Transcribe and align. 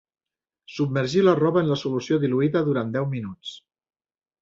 Submergir 0.77 1.21
la 1.27 1.35
roba 1.41 1.63
en 1.65 1.71
la 1.73 1.79
solució 1.83 2.19
diluïda 2.25 2.67
durant 2.73 2.99
deu 2.99 3.11
minuts. 3.17 3.57